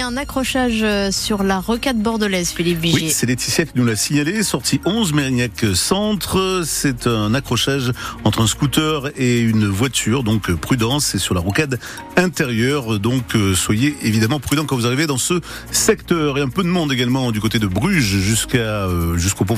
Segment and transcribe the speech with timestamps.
[0.00, 3.06] a un accrochage euh, sur la rocade bordelaise, Philippe Vigier.
[3.06, 4.42] Oui, c'est Laetitia qui nous l'a signalé.
[4.42, 6.62] Sortie 11, Mérignac Centre.
[6.64, 7.92] C'est un accrochage
[8.24, 10.22] entre un scooter et une voiture.
[10.22, 11.78] Donc prudence, c'est sur la rocade
[12.16, 12.98] intérieure.
[12.98, 15.40] Donc soyez évidemment prudents quand vous arrivez dans ce
[15.70, 16.38] secteur.
[16.38, 19.56] Et un peu de monde également du côté de Bruges jusqu'à jusqu'au pont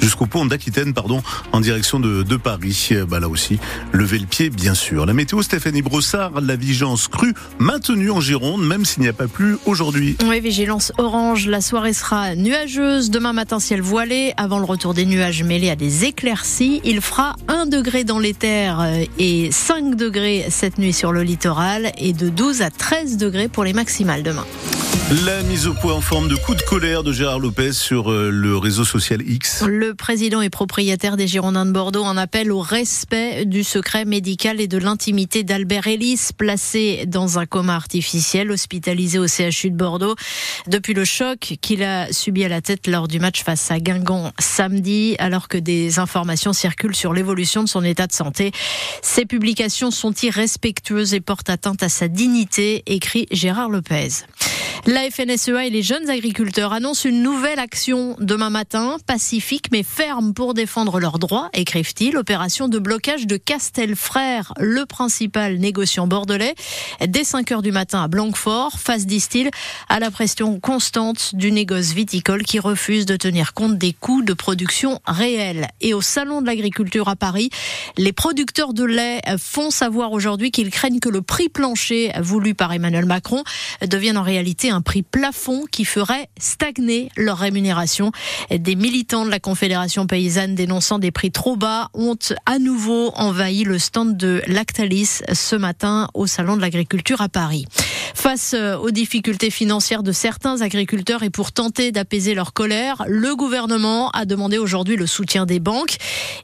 [0.00, 1.22] jusqu'au pont d'Aquitaine, pardon,
[1.52, 2.90] en direction de, de Paris.
[3.08, 3.58] Bah là aussi,
[3.92, 5.06] levez le pied, bien sûr.
[5.06, 9.28] La météo, Stéphanie Brossard, la vigilance crue maintenue en Gironde, même s'il n'y a pas
[9.64, 10.16] aujourd'hui.
[10.26, 11.46] Oui, vigilance orange.
[11.46, 13.10] La soirée sera nuageuse.
[13.10, 14.34] Demain matin, ciel voilé.
[14.36, 18.34] Avant le retour des nuages mêlés à des éclaircies, il fera 1 degré dans les
[18.34, 18.86] terres
[19.18, 23.64] et 5 degrés cette nuit sur le littoral et de 12 à 13 degrés pour
[23.64, 24.44] les maximales demain.
[25.24, 28.28] La mise au point en forme de coup de colère de Gérard Lopez sur euh,
[28.28, 29.62] le réseau social X.
[29.64, 34.60] Le président et propriétaire des Girondins de Bordeaux en appelle au respect du secret médical
[34.60, 40.16] et de l'intimité d'Albert Ellis, placé dans un coma artificiel, hospitalisé au CHU de Bordeaux
[40.66, 44.32] depuis le choc qu'il a subi à la tête lors du match face à Guingamp
[44.40, 48.50] samedi, alors que des informations circulent sur l'évolution de son état de santé.
[49.02, 54.24] Ces publications sont irrespectueuses et portent atteinte à sa dignité, écrit Gérard Lopez.
[54.88, 60.32] La FNSEA et les jeunes agriculteurs annoncent une nouvelle action demain matin, pacifique mais ferme
[60.32, 62.16] pour défendre leurs droits, écrivent-ils.
[62.16, 66.54] Opération de blocage de Castelfrère, le principal négociant bordelais,
[67.04, 69.50] dès 5 heures du matin à Blanquefort, face, disent-ils,
[69.88, 74.34] à la pression constante du négoce viticole qui refuse de tenir compte des coûts de
[74.34, 75.66] production réels.
[75.80, 77.50] Et au Salon de l'agriculture à Paris,
[77.96, 82.72] les producteurs de lait font savoir aujourd'hui qu'ils craignent que le prix plancher voulu par
[82.72, 83.42] Emmanuel Macron
[83.84, 88.12] devienne en réalité un un prix plafond qui ferait stagner leur rémunération.
[88.50, 93.64] Des militants de la Confédération paysanne dénonçant des prix trop bas ont à nouveau envahi
[93.64, 97.66] le stand de Lactalis ce matin au Salon de l'agriculture à Paris.
[98.14, 103.34] Face euh, aux difficultés financières de certains agriculteurs et pour tenter d'apaiser leur colère, le
[103.34, 105.96] gouvernement a demandé aujourd'hui le soutien des banques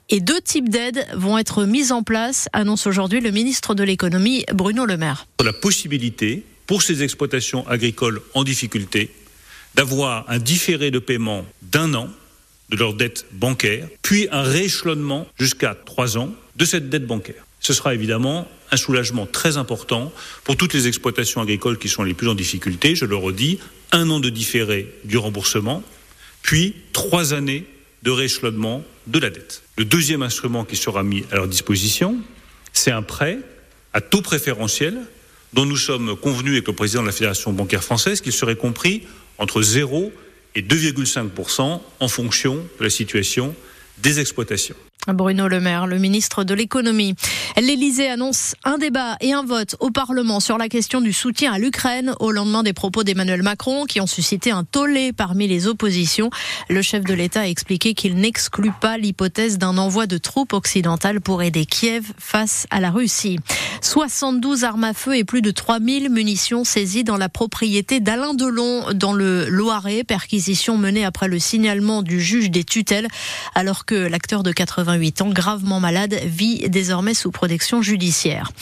[0.09, 4.45] et deux types d'aides vont être mises en place, annonce aujourd'hui le ministre de l'économie
[4.53, 5.27] Bruno Le Maire.
[5.45, 9.11] La possibilité pour ces exploitations agricoles en difficulté
[9.75, 12.09] d'avoir un différé de paiement d'un an
[12.71, 17.45] de leur dette bancaire, puis un rééchelonnement jusqu'à trois ans de cette dette bancaire.
[17.61, 20.13] Ce sera évidemment un soulagement très important
[20.45, 22.97] pour toutes les exploitations agricoles qui sont les plus en difficulté.
[22.97, 23.59] Je le redis,
[23.93, 25.83] un an de différé du remboursement,
[26.41, 27.67] puis trois années
[28.03, 29.63] de rééchelonnement de la dette.
[29.77, 32.17] Le deuxième instrument qui sera mis à leur disposition,
[32.73, 33.39] c'est un prêt
[33.93, 34.97] à taux préférentiel
[35.53, 39.03] dont nous sommes convenus avec le président de la Fédération bancaire française qu'il serait compris
[39.39, 40.13] entre 0
[40.55, 43.55] et 2,5% en fonction de la situation
[43.99, 44.77] des exploitations.
[45.09, 47.17] Bruno Le Maire, le ministre de l'économie.
[47.61, 51.59] L'Élysée annonce un débat et un vote au Parlement sur la question du soutien à
[51.59, 56.31] l'Ukraine au lendemain des propos d'Emmanuel Macron qui ont suscité un tollé parmi les oppositions.
[56.69, 61.21] Le chef de l'État a expliqué qu'il n'exclut pas l'hypothèse d'un envoi de troupes occidentales
[61.21, 63.41] pour aider Kiev face à la Russie.
[63.81, 68.93] 72 armes à feu et plus de 3000 munitions saisies dans la propriété d'Alain Delon
[68.95, 73.09] dans le Loiret, perquisition menée après le signalement du juge des tutelles
[73.57, 74.53] alors que l'acteur de
[74.93, 78.53] 88 ans gravement malade vit désormais sous protection judiciaire.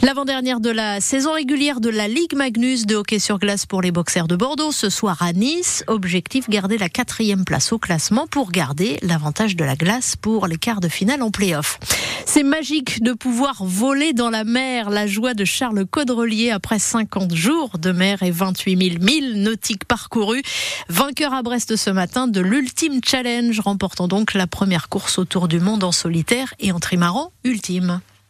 [0.00, 3.90] L'avant-dernière de la saison régulière de la Ligue Magnus de hockey sur glace pour les
[3.90, 5.82] boxeurs de Bordeaux ce soir à Nice.
[5.88, 10.56] Objectif garder la quatrième place au classement pour garder l'avantage de la glace pour les
[10.56, 11.80] quarts de finale en play-off.
[12.26, 14.88] C'est magique de pouvoir voler dans la mer.
[14.88, 19.84] La joie de Charles Caudrelier après 50 jours de mer et 28 000 milles nautiques
[19.84, 20.42] parcourus.
[20.88, 25.58] Vainqueur à Brest ce matin de l'Ultime Challenge, remportant donc la première course autour du
[25.58, 28.00] monde en solitaire et en trimaran ultime.